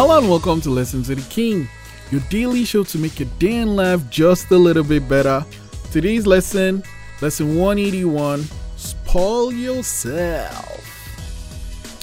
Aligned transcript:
Hello 0.00 0.16
and 0.16 0.30
welcome 0.30 0.60
to 0.60 0.70
Lessons 0.70 1.10
of 1.10 1.16
the 1.16 1.28
King, 1.28 1.68
your 2.12 2.20
daily 2.30 2.64
show 2.64 2.84
to 2.84 2.98
make 2.98 3.18
your 3.18 3.28
day 3.40 3.56
and 3.56 3.74
life 3.74 4.08
just 4.10 4.48
a 4.52 4.56
little 4.56 4.84
bit 4.84 5.08
better. 5.08 5.44
Today's 5.90 6.24
lesson, 6.24 6.84
lesson 7.20 7.56
181, 7.56 8.44
spoil 8.76 9.52
yourself. 9.52 10.84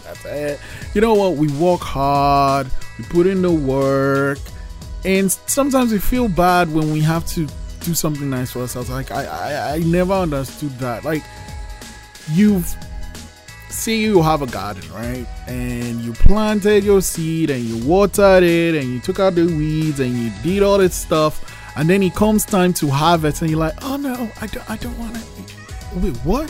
That's 0.03 0.25
it. 0.25 0.59
You 0.93 0.99
know 0.99 1.13
what? 1.13 1.37
We 1.37 1.47
work 1.53 1.79
hard, 1.79 2.69
we 2.97 3.05
put 3.05 3.27
in 3.27 3.41
the 3.41 3.53
work, 3.53 4.39
and 5.05 5.31
sometimes 5.31 5.93
we 5.93 5.99
feel 5.99 6.27
bad 6.27 6.73
when 6.73 6.91
we 6.91 6.99
have 6.99 7.25
to 7.27 7.47
do 7.79 7.93
something 7.93 8.29
nice 8.29 8.51
for 8.51 8.59
ourselves. 8.59 8.89
Like 8.89 9.11
I, 9.11 9.23
I, 9.23 9.75
I 9.75 9.79
never 9.79 10.11
understood 10.11 10.77
that. 10.79 11.05
Like 11.05 11.23
you've 12.33 12.75
say 13.69 13.95
you 13.95 14.21
have 14.21 14.41
a 14.41 14.47
garden, 14.47 14.83
right? 14.93 15.25
And 15.47 16.01
you 16.01 16.13
planted 16.13 16.83
your 16.83 17.01
seed 17.01 17.49
and 17.49 17.63
you 17.63 17.85
watered 17.87 18.43
it 18.43 18.75
and 18.75 18.93
you 18.93 18.99
took 18.99 19.19
out 19.19 19.35
the 19.35 19.45
weeds 19.45 19.99
and 19.99 20.15
you 20.17 20.31
did 20.43 20.63
all 20.63 20.77
this 20.77 20.95
stuff. 20.95 21.51
And 21.77 21.89
then 21.89 22.01
it 22.03 22.15
comes 22.15 22.45
time 22.45 22.73
to 22.73 22.87
harvest 22.87 23.41
and 23.41 23.51
you're 23.51 23.59
like, 23.59 23.75
oh 23.83 23.97
no, 23.97 24.29
I 24.41 24.47
don't, 24.47 24.69
I 24.69 24.77
don't 24.77 24.97
want 24.97 25.15
to. 25.15 25.21
Wait, 25.99 26.15
what? 26.17 26.49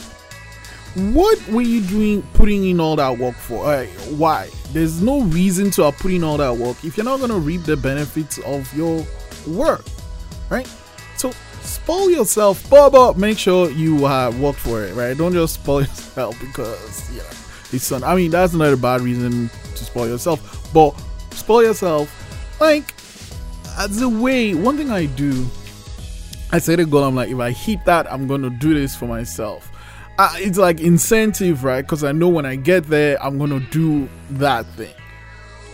What 0.96 1.46
were 1.50 1.62
you 1.62 1.82
doing 1.82 2.22
putting 2.34 2.66
in 2.66 2.80
all 2.80 2.96
that 2.96 3.18
work 3.18 3.36
for? 3.36 3.86
Why? 4.18 4.50
There's 4.72 5.02
no 5.02 5.22
reason 5.24 5.70
to 5.72 5.92
put 5.92 6.12
in 6.12 6.24
all 6.24 6.38
that 6.38 6.56
work 6.56 6.84
if 6.86 6.96
you're 6.96 7.06
not 7.06 7.18
going 7.18 7.32
to 7.32 7.40
reap 7.40 7.64
the 7.64 7.76
benefits 7.76 8.38
of 8.40 8.74
your 8.76 9.06
work, 9.48 9.84
right? 10.50 10.68
So 11.18 11.32
spoil 11.66 12.10
yourself, 12.10 12.68
but, 12.70 13.18
make 13.18 13.38
sure 13.38 13.70
you 13.72 14.06
uh, 14.06 14.32
work 14.40 14.56
for 14.56 14.84
it, 14.84 14.94
right? 14.96 15.18
Don't 15.18 15.34
just 15.34 15.56
spoil 15.56 15.82
yourself 15.82 16.40
because 16.40 17.10
know 17.16 17.24
it's 17.72 17.90
fun. 17.90 18.04
I 18.04 18.16
mean, 18.16 18.32
that's 18.32 18.54
not 18.54 18.72
a 18.72 18.78
bad 18.78 19.02
reason 19.02 19.50
to 19.50 19.84
spoil 19.84 20.08
yourself, 20.08 20.72
but 20.74 20.92
spoil 21.32 21.64
yourself 21.64 22.12
like 22.60 22.94
as 23.78 24.02
a 24.02 24.10
way. 24.10 24.54
One 24.54 24.78
thing 24.78 24.92
I 24.92 25.06
do, 25.06 25.46
I 26.52 26.60
set 26.60 26.80
a 26.80 26.86
goal. 26.86 27.04
I'm 27.04 27.16
like, 27.16 27.30
if 27.30 27.40
I 27.40 27.52
hit 27.52 27.84
that, 27.86 28.12
I'm 28.12 28.28
gonna 28.28 28.50
do 28.50 28.74
this 28.74 28.96
for 28.96 29.06
myself. 29.06 29.70
Uh, 30.18 30.34
it's 30.38 30.58
like 30.58 30.80
incentive, 30.80 31.64
right? 31.64 31.82
Because 31.82 32.04
I 32.04 32.14
know 32.14 32.30
when 32.30 32.46
I 32.46 32.56
get 32.56 32.88
there, 32.88 33.22
I'm 33.22 33.38
gonna 33.38 33.60
do 33.60 34.08
that 34.32 34.66
thing. 34.78 34.94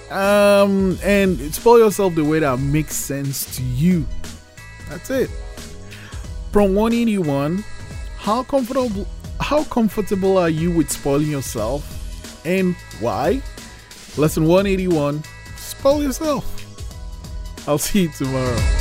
Um, 0.09 0.97
and 1.03 1.53
spoil 1.53 1.79
yourself 1.79 2.15
the 2.15 2.25
way 2.25 2.39
that 2.39 2.59
makes 2.59 2.95
sense 2.95 3.55
to 3.55 3.63
you. 3.63 4.05
That's 4.89 5.09
it. 5.09 5.29
From 6.51 6.75
181, 6.75 7.63
how 8.17 8.43
comfortable 8.43 9.07
how 9.39 9.63
comfortable 9.63 10.37
are 10.37 10.49
you 10.49 10.69
with 10.69 10.91
spoiling 10.91 11.31
yourself 11.31 12.45
and 12.45 12.75
why? 12.99 13.41
Lesson 14.17 14.45
181, 14.45 15.23
spoil 15.55 16.03
yourself. 16.03 16.45
I'll 17.67 17.77
see 17.77 18.03
you 18.03 18.09
tomorrow. 18.09 18.80